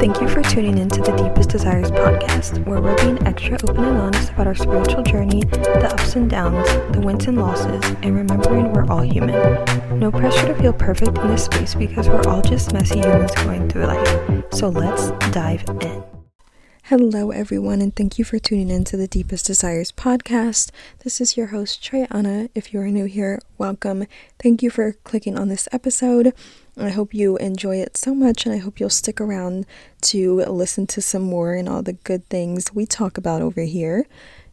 [0.00, 3.84] Thank you for tuning in to the Deepest Desires podcast, where we're being extra open
[3.84, 8.16] and honest about our spiritual journey, the ups and downs, the wins and losses, and
[8.16, 9.36] remembering we're all human.
[9.98, 13.68] No pressure to feel perfect in this space because we're all just messy humans going
[13.68, 14.44] through life.
[14.54, 16.09] So let's dive in.
[16.90, 20.72] Hello, everyone, and thank you for tuning in to the Deepest Desires podcast.
[21.04, 22.50] This is your host, Treyana.
[22.52, 24.06] If you are new here, welcome.
[24.42, 26.34] Thank you for clicking on this episode.
[26.76, 29.66] I hope you enjoy it so much, and I hope you'll stick around
[30.00, 34.04] to listen to some more and all the good things we talk about over here.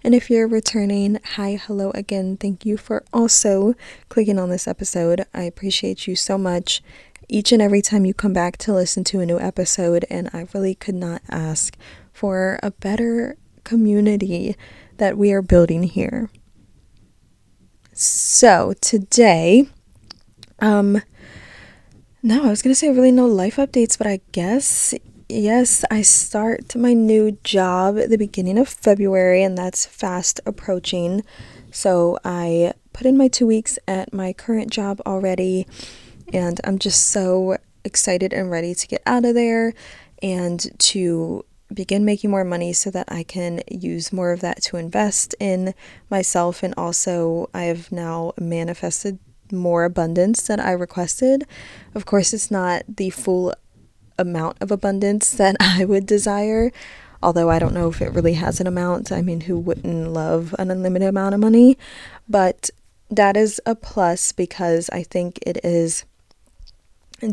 [0.04, 2.38] And if you're returning, hi, hello again.
[2.38, 3.74] Thank you for also
[4.10, 5.26] clicking on this episode.
[5.34, 6.84] I appreciate you so much
[7.30, 10.48] each and every time you come back to listen to a new episode, and I
[10.54, 11.76] really could not ask
[12.18, 14.56] for a better community
[14.98, 16.32] that we are building here.
[17.94, 19.68] So, today,
[20.58, 21.04] um,
[22.24, 24.96] no, I was gonna say really no life updates, but I guess
[25.30, 31.24] yes, I start my new job at the beginning of February, and that's fast approaching.
[31.70, 35.68] So I put in my two weeks at my current job already,
[36.34, 39.76] and I'm just so excited and ready to get out of there
[40.24, 44.78] and to begin making more money so that I can use more of that to
[44.78, 45.74] invest in
[46.10, 46.64] myself.
[46.64, 49.20] And also, I have now manifested
[49.52, 51.46] more abundance than I requested.
[51.94, 53.54] Of course, it's not the full
[54.18, 56.72] amount of abundance that I would desire,
[57.22, 59.12] although I don't know if it really has an amount.
[59.12, 61.78] I mean, who wouldn't love an unlimited amount of money?
[62.28, 62.70] But
[63.10, 66.04] that is a plus because I think it is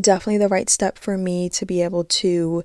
[0.01, 2.63] definitely the right step for me to be able to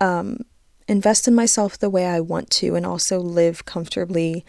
[0.00, 0.44] um,
[0.90, 4.44] invest in myself the way I want to and also live comfortably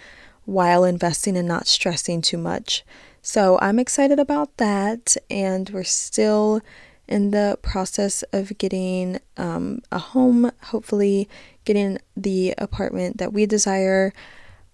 [0.46, 2.84] while investing and not stressing too much.
[3.22, 6.62] So I'm excited about that, and we're still
[7.08, 11.30] in the process of getting um, a home, hopefully,
[11.64, 14.12] getting the apartment that we desire.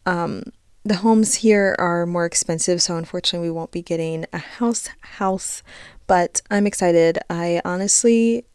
[0.06, 0.44] Um,
[0.86, 5.64] the homes here are more expensive, so unfortunately, we won't be getting a house house,
[6.08, 7.20] but I'm excited.
[7.30, 8.46] I honestly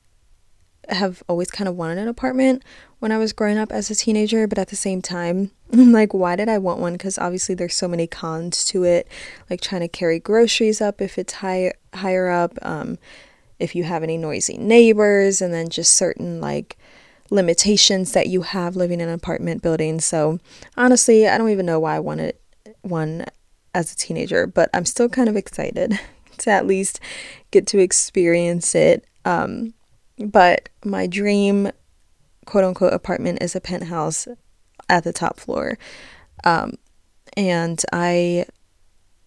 [0.88, 2.62] have always kind of wanted an apartment
[2.98, 6.14] when I was growing up as a teenager, but at the same time, I'm like,
[6.14, 6.92] why did I want one?
[6.92, 9.08] Because obviously there's so many cons to it,
[9.48, 12.98] like trying to carry groceries up if it's high higher up, um,
[13.58, 16.76] if you have any noisy neighbors, and then just certain like
[17.30, 20.00] limitations that you have living in an apartment building.
[20.00, 20.38] So
[20.76, 22.36] honestly, I don't even know why I wanted
[22.82, 23.24] one
[23.74, 25.98] as a teenager, but I'm still kind of excited
[26.38, 27.00] to at least
[27.50, 29.04] get to experience it.
[29.24, 29.74] Um,
[30.30, 31.70] but my dream
[32.44, 34.26] quote unquote apartment is a penthouse
[34.88, 35.78] at the top floor.
[36.44, 36.74] Um,
[37.36, 38.46] and I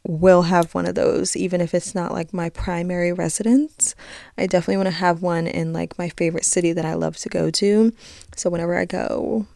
[0.08, 3.96] will have one of those, even if it's not like my primary residence.
[4.38, 7.30] I definitely want to have one in like my favorite city that I love to
[7.30, 7.92] go to.
[8.36, 9.48] So whenever I go,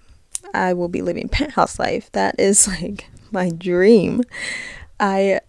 [0.53, 2.11] I will be living penthouse life.
[2.13, 4.23] That is like my dream.
[4.99, 5.41] I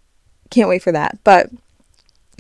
[0.51, 1.19] can't wait for that.
[1.25, 1.51] But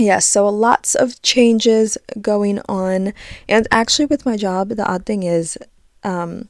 [0.01, 3.13] Yes, so lots of changes going on.
[3.47, 5.59] And actually, with my job, the odd thing is,
[6.03, 6.49] um,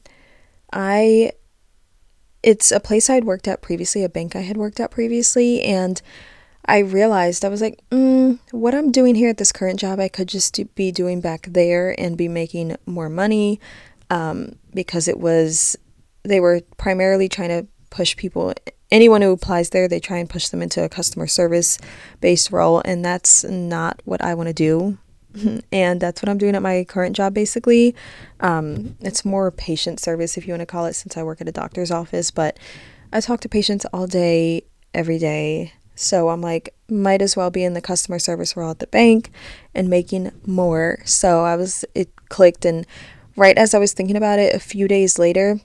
[0.71, 1.33] I
[2.41, 6.01] it's a place I'd worked at previously, a bank I had worked at previously, and
[6.65, 10.07] I realized I was like, mm, what I'm doing here at this current job, I
[10.07, 13.59] could just do, be doing back there and be making more money
[14.09, 15.75] um, because it was,
[16.23, 18.53] they were primarily trying to push people
[18.91, 21.79] anyone who applies there, they try and push them into a customer service
[22.19, 24.97] based role, and that's not what I want to do.
[25.71, 27.95] and that's what I'm doing at my current job basically.
[28.39, 31.47] Um, it's more patient service, if you want to call it, since I work at
[31.47, 32.57] a doctor's office, but
[33.13, 34.63] I talk to patients all day,
[34.93, 35.73] every day.
[35.95, 39.31] So I'm like, might as well be in the customer service role at the bank
[39.75, 40.99] and making more.
[41.05, 42.65] So I was, it clicked.
[42.65, 42.87] And
[43.35, 45.59] right as I was thinking about it, a few days later,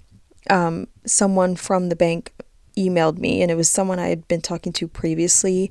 [0.50, 2.32] um, someone from the bank
[2.76, 5.70] emailed me, and it was someone I had been talking to previously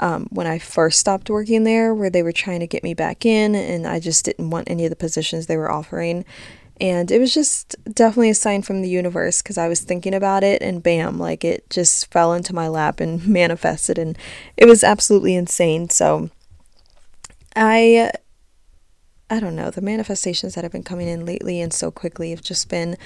[0.00, 3.24] um, when I first stopped working there, where they were trying to get me back
[3.24, 6.24] in, and I just didn't want any of the positions they were offering.
[6.80, 10.42] And it was just definitely a sign from the universe because I was thinking about
[10.42, 14.18] it, and bam, like it just fell into my lap and manifested, and
[14.56, 15.88] it was absolutely insane.
[15.88, 16.30] So
[17.54, 18.10] I
[19.30, 22.42] I don't know, the manifestations that have been coming in lately and so quickly have
[22.42, 22.96] just been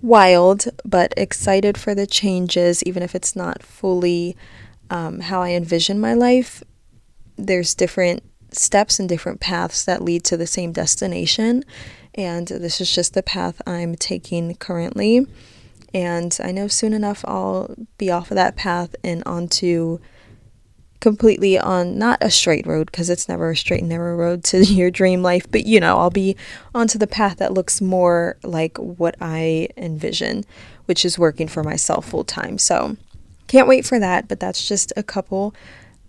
[0.00, 4.36] wild, but excited for the changes, even if it's not fully
[4.90, 6.62] um, how I envision my life.
[7.36, 8.22] There's different
[8.52, 11.64] steps and different paths that lead to the same destination,
[12.14, 15.26] and this is just the path I'm taking currently.
[15.92, 19.98] And I know soon enough I'll be off of that path and onto
[21.00, 24.64] completely on not a straight road because it's never a straight and narrow road to
[24.64, 26.36] your dream life, but you know, I'll be
[26.74, 30.44] onto the path that looks more like what I envision,
[30.86, 32.58] which is working for myself full time.
[32.58, 32.96] So,
[33.46, 35.54] can't wait for that, but that's just a couple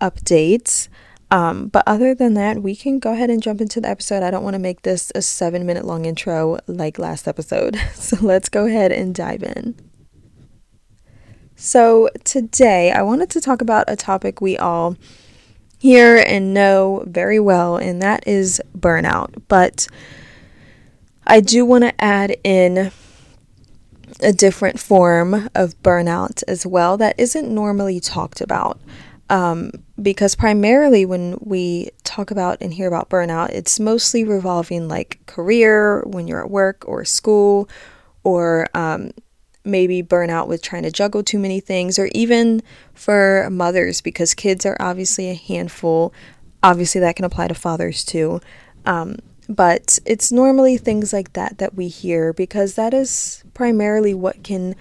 [0.01, 0.89] updates.
[1.31, 4.24] Um, but other than that, we can go ahead and jump into the episode.
[4.24, 7.80] I don't want to make this a seven minute long intro like last episode.
[7.94, 9.88] So let's go ahead and dive in.
[11.61, 14.95] So, today I wanted to talk about a topic we all
[15.77, 19.44] hear and know very well, and that is burnout.
[19.50, 19.85] But
[21.27, 22.94] I do want to add in
[24.21, 28.79] a different form of burnout as well that isn't normally talked about.
[29.29, 29.71] Um,
[30.01, 36.03] because primarily when we talk about and hear about burnout, it's mostly revolving like career,
[36.06, 37.67] when you're at work or school,
[38.23, 39.11] or um,
[39.63, 42.61] maybe burnout with trying to juggle too many things, or even
[42.94, 46.13] for mothers, because kids are obviously a handful.
[46.63, 48.41] Obviously, that can apply to fathers too.
[48.85, 49.17] Um,
[49.50, 54.75] but it's normally things like that that we hear because that is primarily what can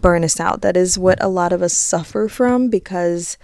[0.00, 0.62] burn us out.
[0.62, 3.36] That is what a lot of us suffer from because,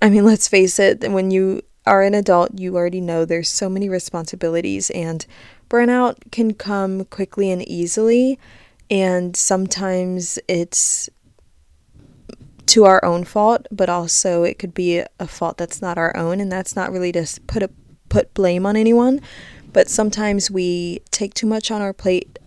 [0.00, 3.68] I mean, let's face it, when you are an adult, you already know there's so
[3.68, 5.26] many responsibilities, and
[5.68, 8.38] burnout can come quickly and easily
[8.90, 11.08] and sometimes it's
[12.66, 16.40] to our own fault, but also it could be a fault that's not our own,
[16.40, 17.70] and that's not really to put a
[18.08, 19.20] put blame on anyone,
[19.72, 22.38] but sometimes we take too much on our plate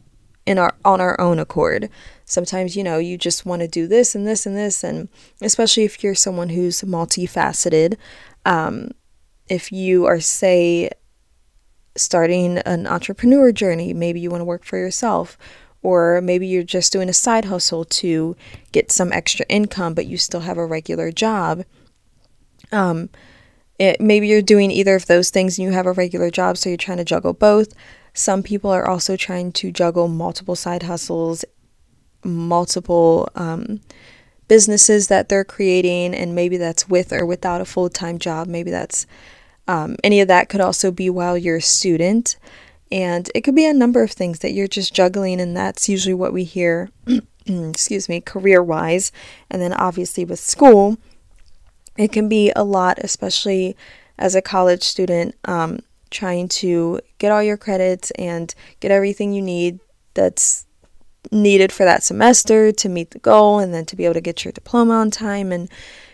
[0.45, 1.90] in our on our own accord.
[2.25, 5.10] Sometimes, you know, you just want to do this and this and this, and
[5.42, 7.98] especially if you're someone who's multifaceted,
[8.46, 8.92] um,
[9.50, 10.89] if you are say
[11.96, 15.38] starting an entrepreneur journey, maybe you want to work for yourself
[15.83, 18.35] or maybe you're just doing a side hustle to
[18.71, 21.65] get some extra income, but you still have a regular job.
[22.71, 23.09] Um,
[23.77, 26.69] it, maybe you're doing either of those things and you have a regular job, so
[26.69, 27.74] you're trying to juggle both.
[28.13, 31.44] Some people are also trying to juggle multiple side hustles,
[32.24, 33.81] multiple um,
[34.47, 38.47] businesses that they're creating, and maybe that's with or without a full time job.
[38.47, 39.06] Maybe that's
[39.68, 42.38] um, any of that could also be while you're a student.
[42.91, 46.13] And it could be a number of things that you're just juggling, and that's usually
[46.13, 46.89] what we hear,
[47.45, 49.12] excuse me, career wise.
[49.50, 50.97] And then obviously with school,
[51.97, 53.75] it can be a lot, especially
[54.18, 55.80] as a college student, um,
[56.12, 59.79] trying to get all your credits and get everything you need
[60.13, 60.65] that's
[61.31, 64.45] needed for that semester to meet the goal and then to be able to get
[64.45, 65.51] your diploma on time.
[65.51, 65.69] And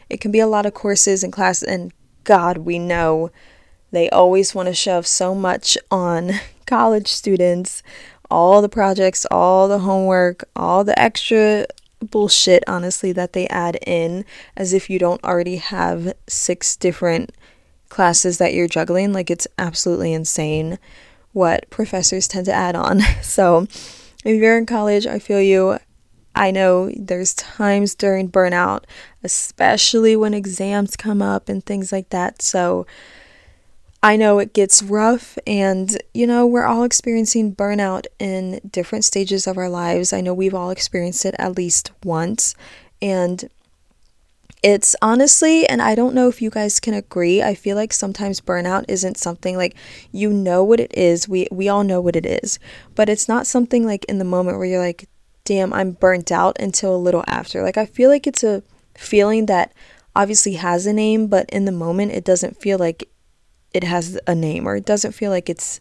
[0.10, 1.68] it can be a lot of courses and classes.
[1.68, 1.92] And
[2.24, 3.32] God, we know
[3.92, 6.32] they always want to shove so much on
[6.70, 7.84] college students
[8.32, 11.66] all the projects, all the homework, all the extra
[12.00, 14.26] bullshit, honestly, that they add in
[14.56, 17.32] as if you don't already have six different
[17.90, 19.14] classes that you're juggling.
[19.14, 20.78] Like, it's absolutely insane
[21.32, 23.02] what professors tend to add on.
[23.22, 23.68] So,
[24.26, 25.80] if you're in college, I feel you.
[26.36, 28.84] I know there's times during burnout,
[29.24, 32.42] especially when exams come up and things like that.
[32.42, 32.86] So,
[34.02, 39.46] I know it gets rough, and you know, we're all experiencing burnout in different stages
[39.46, 40.14] of our lives.
[40.14, 42.56] I know we've all experienced it at least once,
[43.02, 43.50] and
[44.64, 48.42] it's honestly, and I don't know if you guys can agree, I feel like sometimes
[48.42, 49.76] burnout isn't something like
[50.12, 51.28] you know what it is.
[51.28, 52.58] We we all know what it is,
[52.96, 55.10] but it's not something like in the moment where you're like,
[55.44, 57.64] "Damn, I'm burnt out" until a little after.
[57.64, 58.64] Like I feel like it's a
[58.96, 59.74] feeling that
[60.16, 63.10] obviously has a name, but in the moment it doesn't feel like
[63.74, 65.80] it has a name or it doesn't feel like it's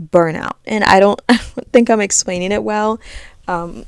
[0.00, 0.54] burnout.
[0.66, 3.00] And I don't, I don't think I'm explaining it well.
[3.48, 3.86] Um,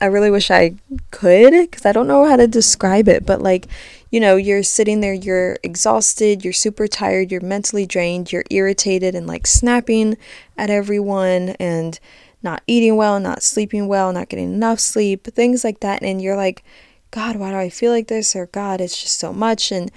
[0.00, 0.74] I really wish I
[1.10, 3.24] could because I don't know how to describe it.
[3.24, 3.68] But, like,
[4.10, 9.14] you know, you're sitting there, you're exhausted, you're super tired, you're mentally drained, you're irritated
[9.14, 10.16] and like snapping
[10.56, 11.98] at everyone and
[12.42, 16.02] not eating well, not sleeping well, not getting enough sleep, things like that.
[16.02, 16.62] And you're like,
[17.10, 18.36] God, why do I feel like this?
[18.36, 19.72] Or God, it's just so much.
[19.72, 19.90] And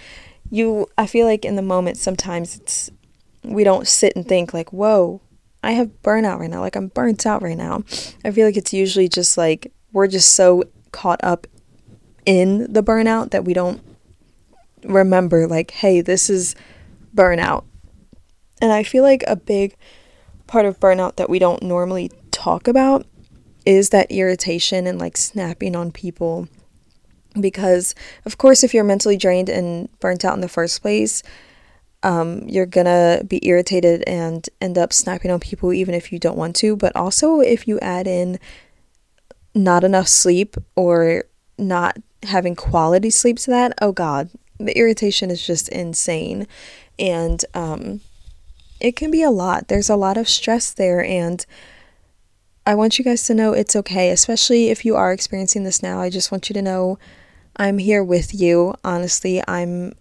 [0.50, 2.90] you I feel like in the moment sometimes it's
[3.44, 5.22] we don't sit and think like, "Whoa,
[5.64, 6.62] I have burnout right now.
[6.62, 7.84] Like I'm burnt out right now."
[8.24, 11.48] I feel like it's usually just like we're just so caught up
[12.26, 13.82] in the burnout that we don't
[14.84, 16.56] remember like, "Hey, this is
[17.16, 17.64] burnout."
[18.62, 19.76] And I feel like a big
[20.48, 23.06] part of burnout that we don't normally talk about
[23.66, 26.48] is that irritation and like snapping on people
[27.42, 31.24] because of course if you're mentally drained and burnt out in the first place
[32.04, 36.38] um, you're gonna be irritated and end up snapping on people even if you don't
[36.38, 38.40] want to but also if you add in
[39.56, 41.24] not enough sleep or
[41.58, 44.30] not having quality sleep to that oh god
[44.60, 46.48] the irritation is just insane.
[47.00, 48.02] And um,
[48.80, 49.68] it can be a lot.
[49.68, 51.04] There's a lot of stress there.
[51.04, 51.46] And
[52.66, 56.02] I want you guys to know it's okay, especially if you are experiencing this now.
[56.02, 56.98] I just want you to know
[57.58, 58.76] I'm here with you.
[58.84, 59.94] Honestly, I'm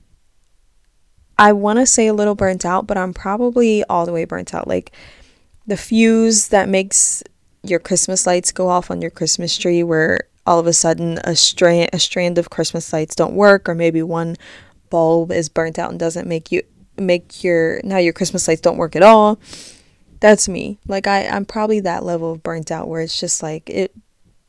[1.38, 4.54] I want to say a little burnt out, but I'm probably all the way burnt
[4.54, 4.68] out.
[4.68, 4.92] Like
[5.66, 7.22] the fuse that makes
[7.62, 11.34] your Christmas lights go off on your Christmas tree, where all of a sudden a
[11.34, 14.36] strand a strand of Christmas lights don't work, or maybe one
[14.90, 16.62] bulb is burnt out and doesn't make you
[16.98, 19.38] make your now your Christmas lights don't work at all.
[20.20, 20.78] That's me.
[20.86, 23.92] Like I I'm probably that level of burnt out where it's just like it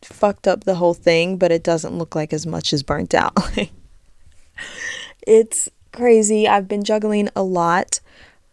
[0.07, 3.37] fucked up the whole thing, but it doesn't look like as much as burnt out.
[5.27, 6.47] it's crazy.
[6.47, 7.99] I've been juggling a lot.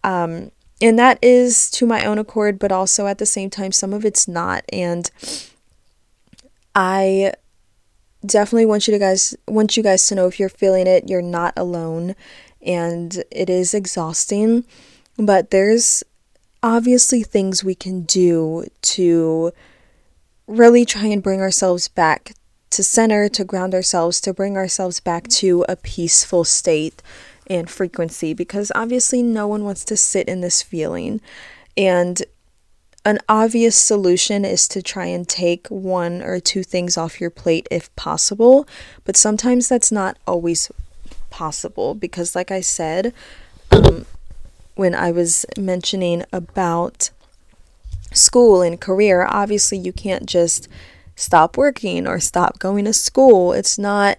[0.03, 3.93] Um, and that is to my own accord, but also at the same time, some
[3.93, 4.65] of it's not.
[4.73, 5.11] And
[6.75, 7.33] I
[8.27, 11.23] definitely want you to guys want you guys to know if you're feeling it, you're
[11.23, 12.17] not alone,
[12.61, 14.65] and it is exhausting.
[15.17, 16.03] But there's
[16.63, 19.53] obviously things we can do to
[20.47, 22.35] really try and bring ourselves back
[22.71, 27.03] to center, to ground ourselves, to bring ourselves back to a peaceful state
[27.47, 31.21] and frequency because obviously no one wants to sit in this feeling.
[31.77, 32.23] And
[33.05, 37.69] an obvious solution is to try and take one or two things off your plate
[37.71, 38.67] if possible,
[39.05, 40.71] but sometimes that's not always
[41.29, 43.13] possible because, like I said,
[43.71, 44.07] um,
[44.75, 47.11] when I was mentioning about
[48.15, 50.69] school and career, obviously you can't just
[51.17, 53.53] stop working or stop going to school.
[53.53, 54.19] It's not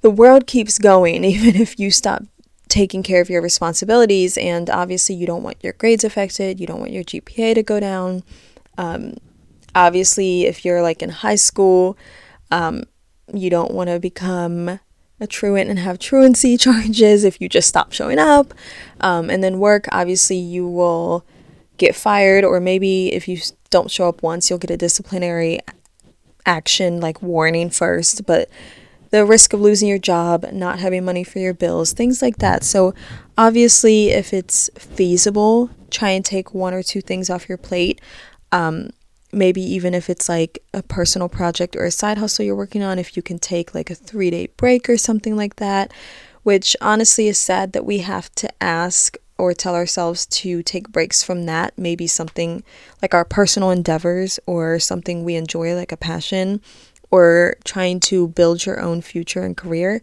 [0.00, 2.22] the world keeps going even if you stop
[2.68, 4.38] taking care of your responsibilities.
[4.38, 7.80] And obviously, you don't want your grades affected, you don't want your GPA to go
[7.80, 8.22] down.
[8.78, 9.16] Um,
[9.74, 11.98] obviously, if you're like in high school,
[12.50, 12.84] um,
[13.32, 14.80] you don't want to become
[15.20, 18.54] a truant and have truancy charges if you just stop showing up.
[19.00, 21.24] Um, and then work, obviously, you will
[21.80, 23.38] get fired, or maybe if you
[23.70, 25.58] don't show up once, you'll get a disciplinary
[26.46, 28.26] action like warning first.
[28.26, 28.48] But
[29.10, 32.62] the risk of losing your job, not having money for your bills, things like that.
[32.62, 32.94] So,
[33.36, 38.00] obviously, if it's feasible, try and take one or two things off your plate.
[38.52, 38.90] Um,
[39.32, 42.98] maybe even if it's like a personal project or a side hustle you're working on,
[42.98, 45.92] if you can take like a three day break or something like that,
[46.42, 51.22] which honestly is sad that we have to ask or tell ourselves to take breaks
[51.22, 51.72] from that.
[51.76, 52.62] Maybe something
[53.00, 56.60] like our personal endeavors or something we enjoy, like a passion
[57.10, 60.00] or trying to build your own future and career,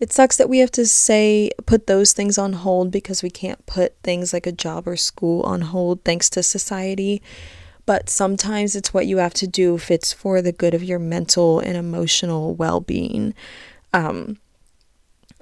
[0.00, 3.64] it sucks that we have to say put those things on hold because we can't
[3.66, 7.20] put things like a job or school on hold thanks to society.
[7.84, 10.98] But sometimes it's what you have to do if it's for the good of your
[10.98, 13.34] mental and emotional well being.
[13.92, 14.38] Um,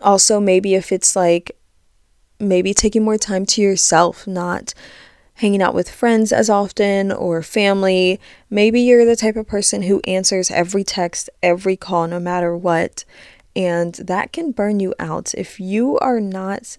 [0.00, 1.57] also, maybe if it's like
[2.38, 4.75] maybe taking more time to yourself, not
[5.35, 8.19] hanging out with friends as often or family.
[8.49, 13.05] Maybe you're the type of person who answers every text, every call, no matter what.
[13.55, 15.35] And that can burn you out.
[15.35, 16.78] If you are not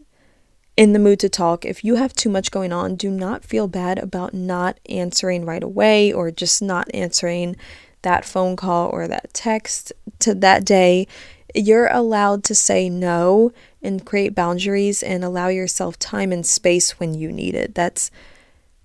[0.76, 3.68] in the mood to talk, if you have too much going on, do not feel
[3.68, 7.56] bad about not answering right away or just not answering
[8.04, 11.08] that phone call or that text to that day.
[11.56, 17.14] You're allowed to say no and create boundaries and allow yourself time and space when
[17.14, 17.76] you need it.
[17.76, 18.12] That's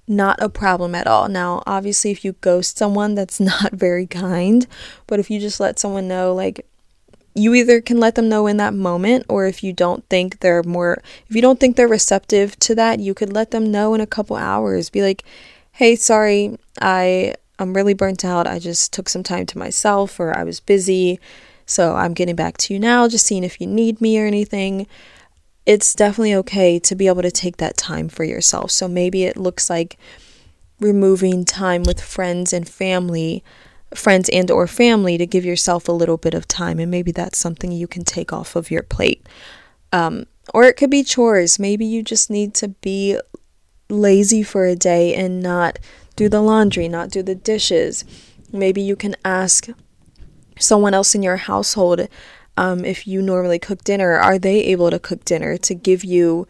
[0.07, 1.29] not a problem at all.
[1.29, 4.67] Now, obviously, if you ghost someone, that's not very kind,
[5.07, 6.67] but if you just let someone know, like,
[7.35, 10.63] you either can let them know in that moment, or if you don't think they're
[10.63, 14.03] more, if you don't think they're receptive to that, you could let them know in
[14.03, 14.91] a couple hours.
[14.91, 15.25] Be like,
[15.73, 18.47] hey, sorry, I, I'm really burnt out.
[18.47, 21.19] I just took some time to myself, or I was busy.
[21.67, 24.87] So I'm getting back to you now, just seeing if you need me or anything
[25.65, 28.71] it's definitely okay to be able to take that time for yourself.
[28.71, 29.97] So maybe it looks like
[30.81, 33.45] removing time with friends and family,
[33.95, 37.39] friends and or family to give yourself a little bit of time and maybe that's
[37.39, 39.27] something you can take off of your plate.
[39.93, 41.59] Um, or it could be chores.
[41.59, 43.19] Maybe you just need to be
[43.89, 45.79] lazy for a day and not
[46.17, 48.05] do the laundry, not do the dishes.
[48.51, 49.69] Maybe you can ask
[50.59, 52.09] someone else in your household
[52.57, 56.47] um, if you normally cook dinner, are they able to cook dinner to give you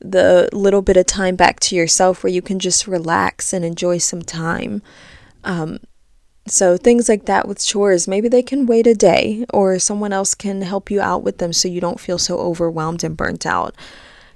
[0.00, 3.98] the little bit of time back to yourself where you can just relax and enjoy
[3.98, 4.82] some time?
[5.44, 5.80] Um,
[6.46, 10.34] so, things like that with chores, maybe they can wait a day or someone else
[10.34, 13.74] can help you out with them so you don't feel so overwhelmed and burnt out.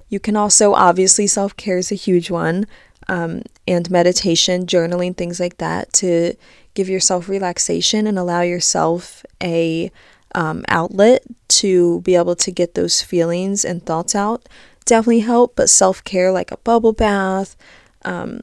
[0.08, 2.66] You can also, obviously, self care is a huge one,
[3.08, 6.34] um, and meditation, journaling, things like that to
[6.74, 9.90] give yourself relaxation and allow yourself a
[10.34, 14.48] um, outlet to be able to get those feelings and thoughts out
[14.84, 15.56] definitely help.
[15.56, 17.56] But self care, like a bubble bath,
[18.04, 18.40] um,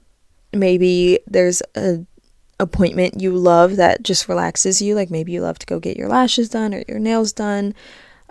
[0.54, 2.06] maybe there's a
[2.60, 4.96] appointment you love that just relaxes you.
[4.96, 7.74] Like maybe you love to go get your lashes done or your nails done.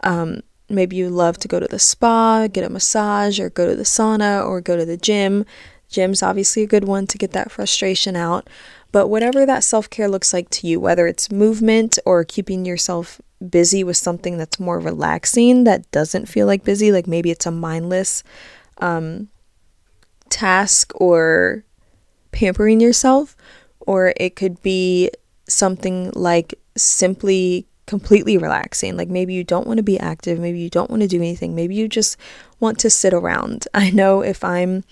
[0.03, 3.75] Um, maybe you love to go to the spa, get a massage, or go to
[3.75, 5.45] the sauna, or go to the gym.
[5.91, 8.49] Gym's obviously a good one to get that frustration out.
[8.93, 13.21] But whatever that self care looks like to you, whether it's movement or keeping yourself
[13.47, 17.51] busy with something that's more relaxing that doesn't feel like busy, like maybe it's a
[17.51, 18.23] mindless
[18.79, 19.29] um,
[20.29, 21.65] task or
[22.33, 23.37] pampering yourself,
[23.81, 25.11] or it could be
[25.49, 28.97] something like simply completely relaxing.
[28.97, 31.55] Like maybe you don't want to be active, maybe you don't want to do anything,
[31.55, 32.17] maybe you just
[32.61, 33.67] want to sit around.
[33.75, 34.85] I know if I'm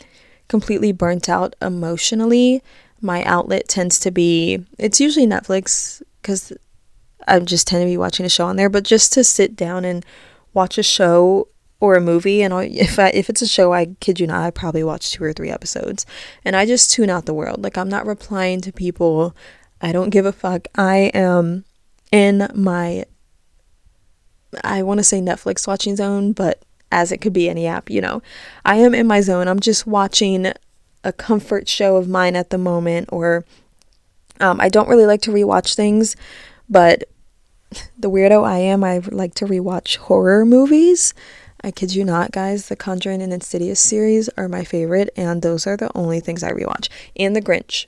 [0.49, 2.63] completely burnt out emotionally,
[3.01, 6.53] my outlet tends to be it's usually Netflix because
[7.27, 9.85] I just tend to be watching a show on there, but just to sit down
[9.85, 10.05] and
[10.55, 11.49] watch a show
[11.81, 14.51] or a movie and if I, if it's a show I kid you not I
[14.51, 16.05] probably watch two or three episodes
[16.45, 17.63] and I just tune out the world.
[17.63, 19.37] Like I'm not replying to people.
[19.81, 20.67] I don't give a fuck.
[20.75, 21.65] I am
[22.11, 23.05] in my
[24.65, 28.01] I want to say Netflix watching zone, but as it could be any app, you
[28.01, 28.23] know.
[28.65, 29.49] I am in my zone.
[29.49, 30.53] I'm just watching
[31.05, 33.45] a comfort show of mine at the moment or
[34.41, 36.17] um, I don't really like to rewatch things,
[36.69, 37.05] but
[37.99, 41.15] the weirdo I am, I like to rewatch horror movies.
[41.63, 42.69] I kid you not, guys.
[42.69, 46.53] The Conjuring and Insidious series are my favorite, and those are the only things I
[46.53, 46.89] rewatch.
[47.17, 47.87] And The Grinch,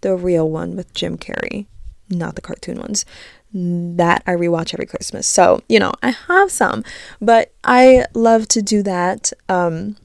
[0.00, 1.66] the real one with Jim Carrey
[2.18, 3.04] not the cartoon ones.
[3.54, 5.26] That I rewatch every Christmas.
[5.26, 6.84] So, you know, I have some,
[7.20, 9.96] but I love to do that um,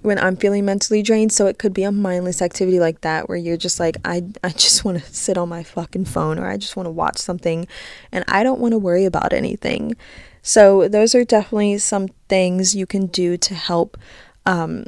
[0.00, 1.30] when I'm feeling mentally drained.
[1.30, 4.50] So it could be a mindless activity like that where you're just like, I, I
[4.50, 7.68] just want to sit on my fucking phone or I just want to watch something
[8.10, 9.96] and I don't want to worry about anything.
[10.40, 13.98] So, those are definitely some things you can do to help
[14.46, 14.84] um,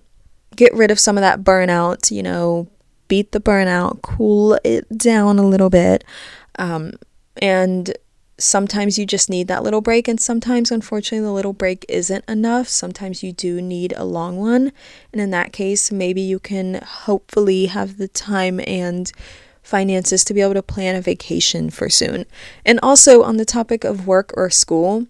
[0.55, 2.69] get rid of some of that burnout, you know,
[3.09, 6.05] beat the burnout, cool it down a little bit.
[6.59, 6.93] Um,
[7.37, 7.93] and
[8.39, 12.69] sometimes you just need that little break, and sometimes, unfortunately, the little break isn't enough.
[12.69, 14.73] Sometimes you do need a long one.
[15.13, 19.11] And in that case, maybe you can hopefully have the time and
[19.63, 22.27] finances to be able to plan a vacation for soon.
[22.65, 25.07] And also, on the topic of work or school,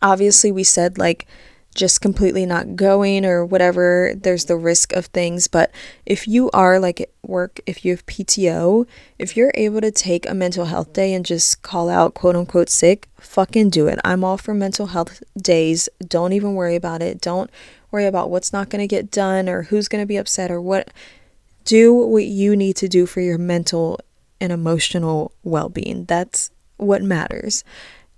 [0.00, 1.26] obviously, we said like
[1.74, 5.48] just completely not going or whatever, there's the risk of things.
[5.48, 5.70] But
[6.06, 8.86] if you are like at work, if you have PTO,
[9.18, 12.68] if you're able to take a mental health day and just call out quote unquote
[12.68, 13.98] sick, fucking do it.
[14.04, 15.88] I'm all for mental health days.
[16.06, 17.20] Don't even worry about it.
[17.20, 17.50] Don't
[17.90, 20.60] worry about what's not going to get done or who's going to be upset or
[20.60, 20.88] what.
[21.64, 23.98] Do what you need to do for your mental
[24.40, 26.04] and emotional well being.
[26.04, 27.64] That's what matters.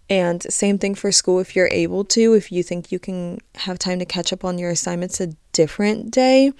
[0.09, 3.79] And same thing for school if you're able to, if you think you can have
[3.79, 6.53] time to catch up on your assignments a different day,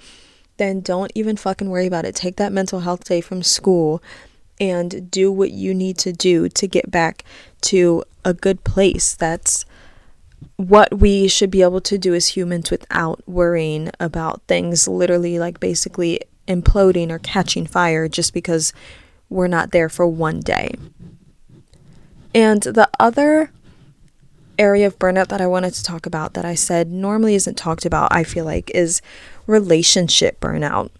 [0.57, 2.15] then don't even fucking worry about it.
[2.15, 4.03] Take that mental health day from school
[4.59, 7.23] and do what you need to do to get back
[7.61, 9.13] to a good place.
[9.15, 9.65] That's
[10.57, 15.59] what we should be able to do as humans without worrying about things literally like
[15.59, 18.73] basically imploding or catching fire just because
[19.29, 20.71] we're not there for one day.
[22.37, 23.51] And the other
[24.59, 27.83] area of burnout that I wanted to talk about that I said normally isn't talked
[27.83, 29.01] about, I feel like, is
[29.47, 30.91] relationship burnout.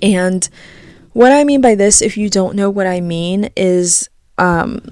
[0.00, 0.48] And
[1.12, 4.88] what I mean by this, if you don't know what I mean, is um,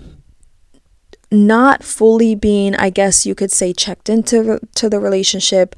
[1.31, 5.77] not fully being, I guess you could say, checked into to the relationship,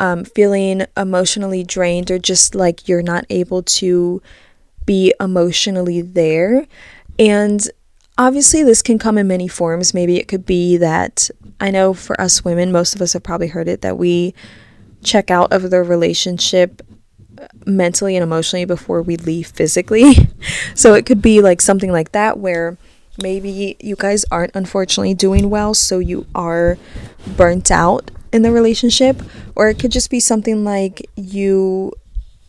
[0.00, 4.20] um, feeling emotionally drained, or just like you're not able to
[4.84, 6.66] be emotionally there.
[7.20, 7.70] And
[8.22, 9.92] Obviously, this can come in many forms.
[9.92, 13.48] Maybe it could be that I know for us women, most of us have probably
[13.48, 14.32] heard it that we
[15.02, 16.82] check out of the relationship
[17.36, 20.14] uh, mentally and emotionally before we leave physically.
[20.76, 22.78] so it could be like something like that where
[23.20, 26.78] maybe you guys aren't unfortunately doing well, so you are
[27.36, 29.20] burnt out in the relationship,
[29.56, 31.90] or it could just be something like you,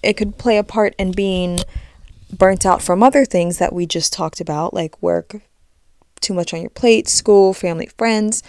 [0.03, 1.61] it could play a part in being
[2.31, 5.41] burnt out from other things that we just talked about, like work,
[6.23, 8.41] too much on your plate, school, family, friends.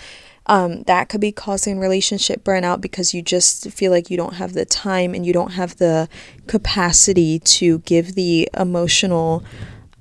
[0.46, 4.52] Um, that could be causing relationship burnout because you just feel like you don't have
[4.52, 6.08] the time and you don't have the
[6.46, 9.42] capacity to give the emotional,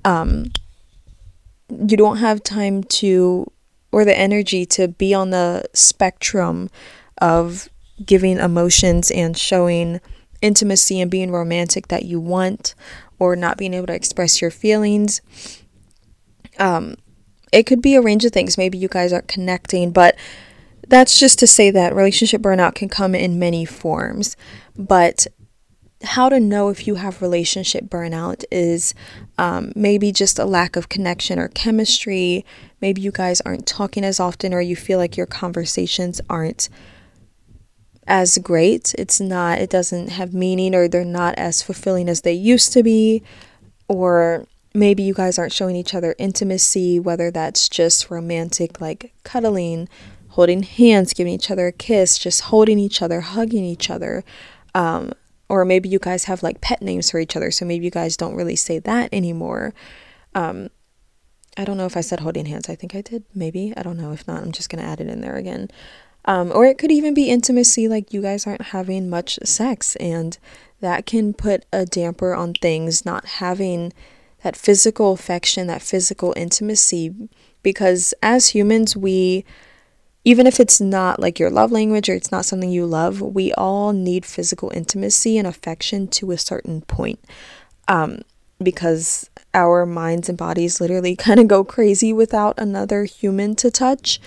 [0.04, 0.46] um,
[1.70, 3.50] you don't have time to,
[3.90, 6.68] or the energy to be on the spectrum
[7.22, 7.70] of
[8.04, 10.00] giving emotions and showing
[10.42, 12.74] intimacy and being romantic that you want
[13.18, 15.22] or not being able to express your feelings.
[16.58, 16.96] Um,
[17.54, 18.58] it could be a range of things.
[18.58, 20.16] Maybe you guys aren't connecting, but
[20.88, 24.36] that's just to say that relationship burnout can come in many forms.
[24.76, 25.26] But
[26.02, 28.92] how to know if you have relationship burnout is
[29.38, 32.44] um, maybe just a lack of connection or chemistry.
[32.80, 36.68] Maybe you guys aren't talking as often, or you feel like your conversations aren't
[38.06, 38.94] as great.
[38.98, 42.82] It's not, it doesn't have meaning, or they're not as fulfilling as they used to
[42.82, 43.22] be.
[43.88, 49.88] Or maybe you guys aren't showing each other intimacy, whether that's just romantic, like cuddling,
[50.30, 54.24] holding hands, giving each other a kiss, just holding each other, hugging each other.
[54.74, 55.12] Um,
[55.48, 58.16] or maybe you guys have like pet names for each other, so maybe you guys
[58.16, 59.72] don't really say that anymore.
[60.34, 60.70] Um,
[61.56, 62.68] I don't know if I said holding hands.
[62.68, 63.22] I think I did.
[63.32, 63.72] Maybe.
[63.76, 64.10] I don't know.
[64.10, 65.70] If not, I'm just going to add it in there again.
[66.24, 70.36] Um, or it could even be intimacy, like you guys aren't having much sex, and
[70.80, 73.92] that can put a damper on things, not having
[74.44, 77.12] that physical affection, that physical intimacy.
[77.62, 79.44] Because as humans, we
[80.26, 83.52] even if it's not like your love language or it's not something you love, we
[83.54, 87.18] all need physical intimacy and affection to a certain point.
[87.88, 88.22] Um,
[88.62, 94.20] because our minds and bodies literally kind of go crazy without another human to touch.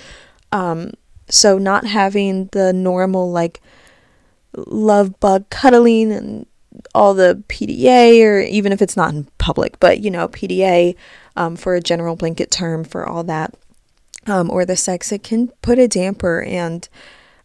[0.51, 0.91] Um,
[1.29, 3.59] so, not having the normal, like,
[4.55, 6.45] love bug cuddling and
[6.93, 10.95] all the PDA, or even if it's not in public, but you know, PDA
[11.35, 13.53] um, for a general blanket term for all that
[14.27, 16.87] um, or the sex, it can put a damper and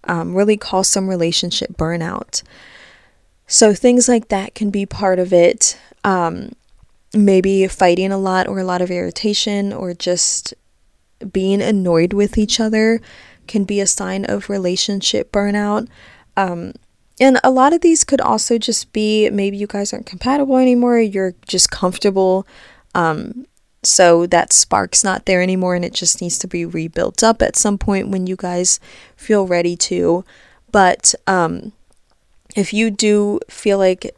[0.05, 2.43] um, really cause some relationship burnout.
[3.47, 5.79] So things like that can be part of it.
[6.05, 6.53] Um,
[7.15, 10.55] maybe fighting a lot or a lot of irritation or just
[11.31, 13.01] being annoyed with each other
[13.47, 15.89] can be a sign of relationship burnout.
[16.37, 16.73] Um,
[17.23, 20.99] and a lot of these could also just be maybe you guys aren't compatible anymore,
[20.99, 22.45] you're just comfortable
[22.97, 23.47] um,
[23.85, 27.55] so that spark's not there anymore and it just needs to be rebuilt up at
[27.55, 28.81] some point when you guys
[29.17, 30.25] feel ready to.
[30.73, 31.73] But um,
[32.57, 34.17] if you do feel like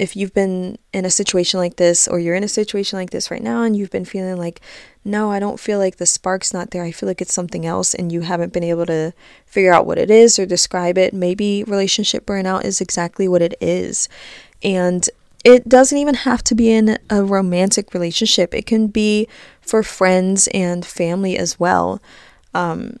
[0.00, 3.30] if you've been in a situation like this or you're in a situation like this
[3.30, 4.60] right now and you've been feeling like
[5.04, 6.82] no, I don't feel like the spark's not there.
[6.82, 9.12] I feel like it's something else and you haven't been able to
[9.46, 11.14] figure out what it is or describe it.
[11.14, 14.08] Maybe relationship burnout is exactly what it is.
[14.62, 15.08] And
[15.44, 19.28] it doesn't even have to be in a romantic relationship, it can be
[19.60, 22.00] for friends and family as well.
[22.54, 22.98] Um,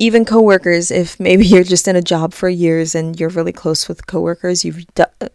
[0.00, 3.86] even coworkers, if maybe you're just in a job for years and you're really close
[3.86, 4.86] with coworkers, you've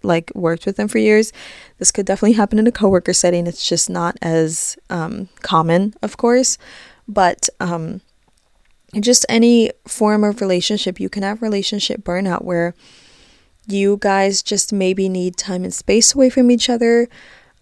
[0.02, 1.32] like worked with them for years,
[1.78, 3.46] this could definitely happen in a coworker setting.
[3.46, 6.58] It's just not as um, common, of course,
[7.08, 8.02] but um,
[9.00, 12.74] just any form of relationship, you can have relationship burnout where
[13.68, 17.08] you guys just maybe need time and space away from each other.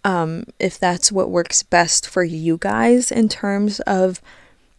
[0.05, 4.21] Um, if that's what works best for you guys in terms of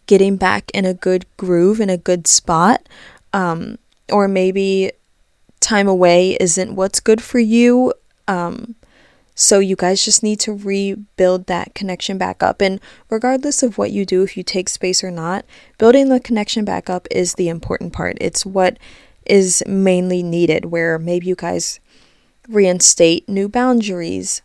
[0.06, 2.88] getting back in a good groove, in a good spot.
[3.32, 3.78] Um,
[4.12, 4.92] or maybe
[5.60, 7.92] time away isn't what's good for you.
[8.28, 8.74] Um,
[9.34, 12.60] so you guys just need to rebuild that connection back up.
[12.60, 15.44] And regardless of what you do, if you take space or not,
[15.78, 18.16] building the connection back up is the important part.
[18.20, 18.78] It's what
[19.26, 21.80] is mainly needed, where maybe you guys
[22.48, 24.42] reinstate new boundaries.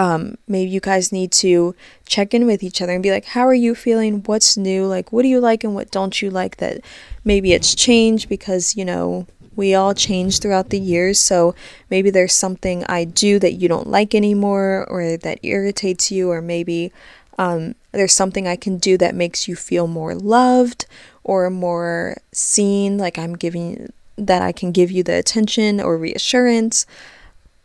[0.00, 1.74] Um, maybe you guys need to
[2.06, 4.22] check in with each other and be like, how are you feeling?
[4.24, 4.86] What's new?
[4.86, 6.56] Like, what do you like and what don't you like?
[6.56, 6.80] That
[7.22, 11.20] maybe it's changed because, you know, we all change throughout the years.
[11.20, 11.54] So
[11.90, 16.40] maybe there's something I do that you don't like anymore or that irritates you, or
[16.40, 16.92] maybe
[17.38, 20.86] um, there's something I can do that makes you feel more loved
[21.24, 26.86] or more seen, like I'm giving that I can give you the attention or reassurance.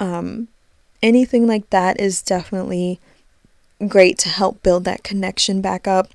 [0.01, 0.49] Um,
[1.05, 2.99] anything like that is definitely
[3.87, 6.09] great to help build that connection back up.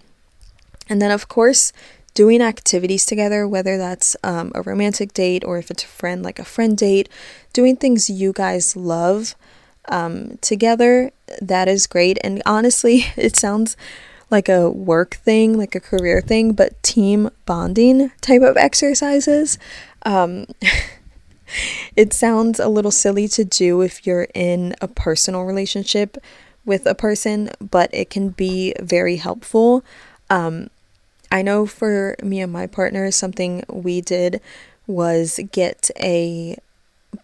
[0.88, 1.72] And then, of course,
[2.12, 6.40] doing activities together, whether that's um, a romantic date or if it's a friend, like
[6.40, 7.08] a friend date,
[7.52, 9.36] doing things you guys love
[9.88, 12.18] um, together, that is great.
[12.24, 13.76] And honestly, it sounds
[14.28, 19.56] like a work thing, like a career thing, but team bonding type of exercises.
[20.04, 20.46] Um,
[21.96, 26.16] it sounds a little silly to do if you're in a personal relationship
[26.64, 29.84] with a person, but it can be very helpful.
[30.28, 30.70] Um,
[31.32, 34.40] I know for me and my partner, something we did
[34.86, 36.58] was get a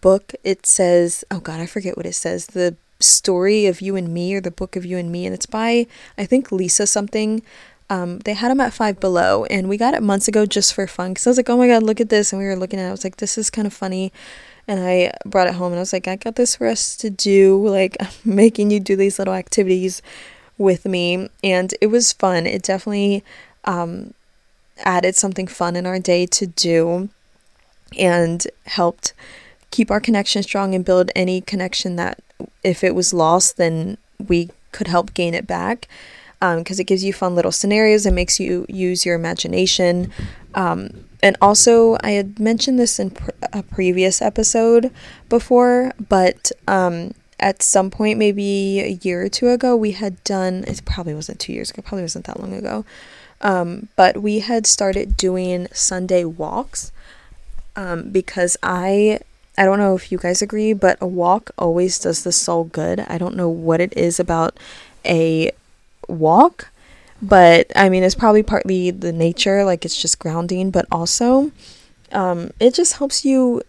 [0.01, 0.33] book.
[0.43, 2.47] It says, oh God, I forget what it says.
[2.47, 5.45] The story of you and me or the book of you and me and it's
[5.45, 5.85] by
[6.17, 7.43] i think lisa something
[7.89, 10.87] um, they had them at five below and we got it months ago just for
[10.87, 12.79] fun because i was like oh my god look at this and we were looking
[12.79, 14.11] at it i was like this is kind of funny
[14.67, 17.09] and i brought it home and i was like i got this for us to
[17.09, 20.01] do like making you do these little activities
[20.57, 22.45] with me, and it was fun.
[22.45, 23.23] It definitely
[23.65, 24.13] um,
[24.79, 27.09] added something fun in our day to do
[27.97, 29.13] and helped
[29.71, 32.21] keep our connection strong and build any connection that
[32.63, 35.87] if it was lost, then we could help gain it back
[36.39, 40.11] because um, it gives you fun little scenarios and makes you use your imagination.
[40.53, 44.91] Um, and also, I had mentioned this in pr- a previous episode
[45.29, 50.63] before, but um, at some point, maybe a year or two ago, we had done
[50.67, 52.85] it probably wasn't two years ago, probably wasn't that long ago.
[53.41, 56.91] Um, but we had started doing Sunday walks
[57.75, 59.19] um, because I
[59.59, 62.99] I don't know if you guys agree, but a walk always does the soul good.
[63.07, 64.57] I don't know what it is about
[65.03, 65.51] a
[66.07, 66.69] walk,
[67.21, 71.51] but I mean, it's probably partly the nature, like it's just grounding, but also
[72.11, 73.61] um, it just helps you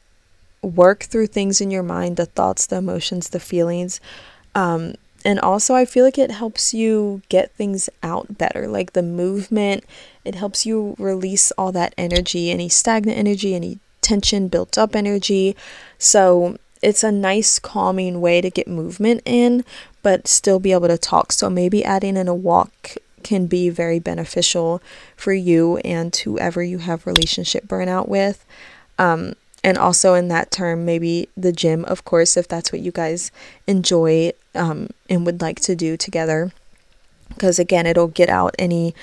[0.62, 4.00] work through things in your mind the thoughts, the emotions, the feelings.
[4.54, 9.02] Um, and also, I feel like it helps you get things out better, like the
[9.02, 9.84] movement.
[10.24, 15.56] It helps you release all that energy, any stagnant energy, any tension, built up energy.
[15.98, 19.64] So it's a nice calming way to get movement in,
[20.08, 21.32] but still be able to talk.
[21.32, 24.80] So maybe adding in a walk can be very beneficial
[25.16, 28.42] for you and whoever you have relationship burnout with.
[28.98, 32.90] Um, and also in that term, maybe the gym, of course, if that's what you
[32.90, 33.30] guys
[33.66, 36.52] enjoy um, and would like to do together.
[37.28, 38.94] Because again, it'll get out any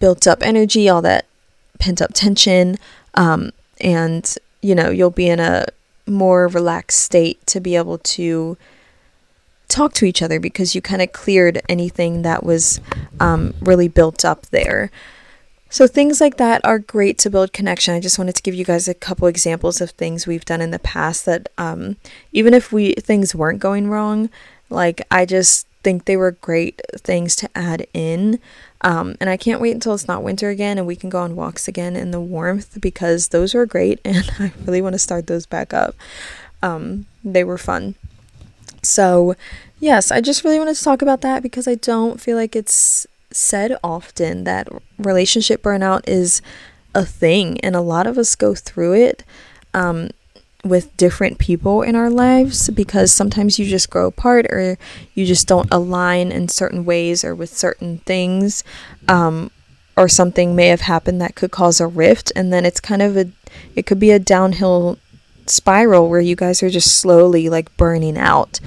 [0.00, 1.26] built up energy, all that
[1.78, 2.78] pent up tension.
[3.14, 5.66] Um, and you know you'll be in a
[6.04, 8.56] more relaxed state to be able to
[9.76, 12.80] talk to each other because you kind of cleared anything that was
[13.20, 14.90] um, really built up there.
[15.68, 17.94] So, things like that are great to build connection.
[17.94, 20.70] I just wanted to give you guys a couple examples of things we've done in
[20.70, 21.96] the past that, um,
[22.32, 24.30] even if we things weren't going wrong,
[24.70, 28.40] like I just think they were great things to add in
[28.80, 31.36] um, and I can't wait until it's not winter again and we can go on
[31.36, 35.26] walks again in the warmth because those were great and I really want to start
[35.26, 35.94] those back up.
[36.62, 37.94] Um, they were fun.
[38.82, 39.34] So,
[39.78, 43.06] yes, I just really wanted to talk about that because I don't feel like it's
[43.30, 46.40] said often that relationship burnout is
[46.94, 49.24] a thing and a lot of us go through it.
[49.74, 50.10] Um,
[50.64, 54.76] with different people in our lives because sometimes you just grow apart or
[55.14, 58.64] you just don't align in certain ways or with certain things
[59.08, 59.50] um,
[59.96, 63.16] or something may have happened that could cause a rift and then it's kind of
[63.16, 63.30] a
[63.74, 64.98] it could be a downhill
[65.46, 68.60] spiral where you guys are just slowly like burning out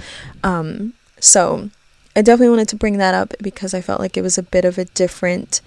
[0.44, 1.70] um, so
[2.16, 4.66] i definitely wanted to bring that up because i felt like it was a bit
[4.66, 5.62] of a different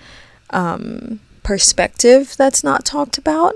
[0.50, 3.54] um, perspective that's not talked about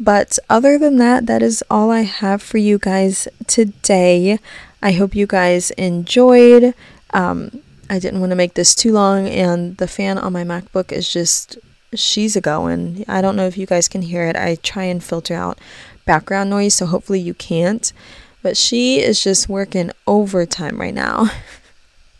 [0.00, 4.38] but other than that, that is all I have for you guys today.
[4.82, 6.72] I hope you guys enjoyed.
[7.12, 10.90] Um, I didn't want to make this too long, and the fan on my MacBook
[10.90, 11.58] is just,
[11.92, 13.04] she's a going.
[13.08, 14.36] I don't know if you guys can hear it.
[14.36, 15.58] I try and filter out
[16.06, 17.92] background noise, so hopefully you can't.
[18.42, 21.30] But she is just working overtime right now.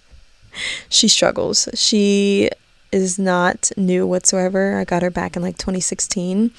[0.88, 1.68] she struggles.
[1.74, 2.50] She
[2.92, 4.76] is not new whatsoever.
[4.76, 6.50] I got her back in like 2016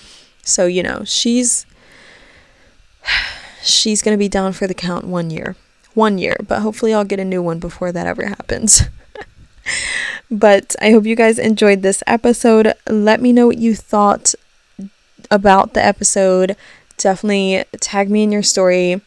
[0.43, 1.65] so, you know, she's
[3.63, 5.55] she's going to be down for the count one year.
[5.93, 8.83] One year, but hopefully I'll get a new one before that ever happens.
[10.31, 12.73] but I hope you guys enjoyed this episode.
[12.89, 14.33] Let me know what you thought
[15.29, 16.55] about the episode.
[16.95, 19.01] Definitely tag me in your story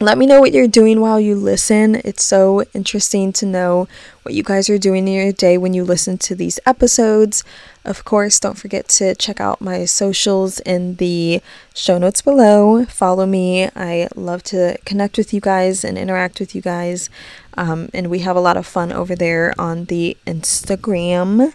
[0.00, 1.96] let me know what you're doing while you listen.
[2.04, 3.88] It's so interesting to know
[4.22, 7.42] what you guys are doing in your day when you listen to these episodes.
[7.84, 11.42] Of course, don't forget to check out my socials in the
[11.74, 12.84] show notes below.
[12.84, 13.70] Follow me.
[13.74, 17.10] I love to connect with you guys and interact with you guys.
[17.56, 21.52] Um, and we have a lot of fun over there on the Instagram.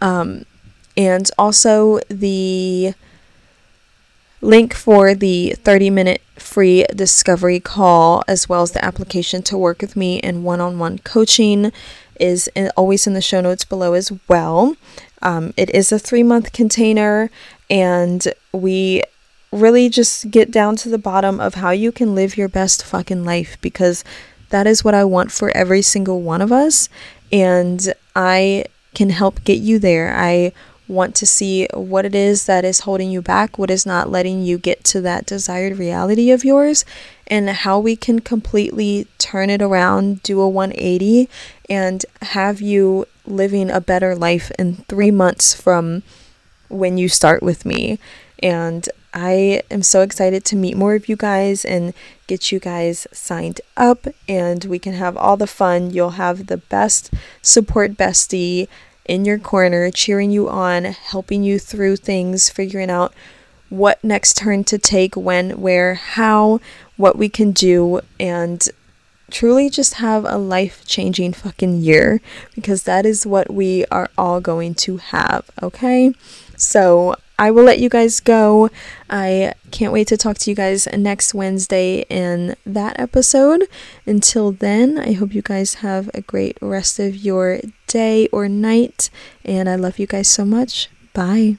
[0.00, 0.46] Um,
[0.96, 2.94] and also the
[4.40, 9.80] link for the 30 minute free discovery call as well as the application to work
[9.80, 11.72] with me in one-on-one coaching
[12.20, 14.76] is in, always in the show notes below as well.
[15.22, 17.30] Um, it is a three month container
[17.68, 19.02] and we
[19.50, 23.24] really just get down to the bottom of how you can live your best fucking
[23.24, 24.04] life because
[24.50, 26.90] that is what i want for every single one of us
[27.32, 28.62] and i
[28.98, 30.12] can help get you there.
[30.12, 30.52] I
[30.88, 34.42] want to see what it is that is holding you back, what is not letting
[34.42, 36.84] you get to that desired reality of yours,
[37.26, 41.28] and how we can completely turn it around, do a 180,
[41.68, 46.02] and have you living a better life in three months from
[46.68, 47.98] when you start with me.
[48.42, 51.92] And I am so excited to meet more of you guys and
[52.26, 55.90] get you guys signed up, and we can have all the fun.
[55.90, 58.68] You'll have the best support bestie
[59.08, 63.12] in your corner, cheering you on, helping you through things, figuring out
[63.70, 66.60] what next turn to take, when, where, how,
[66.96, 68.68] what we can do, and
[69.30, 72.20] truly just have a life changing fucking year
[72.54, 76.12] because that is what we are all going to have, okay?
[76.58, 78.68] So I will let you guys go.
[79.08, 83.68] I can't wait to talk to you guys next Wednesday in that episode.
[84.06, 89.08] Until then, I hope you guys have a great rest of your day or night,
[89.44, 90.90] and I love you guys so much.
[91.14, 91.58] Bye.